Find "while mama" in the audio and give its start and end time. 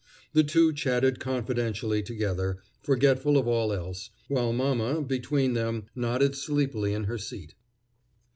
4.29-5.03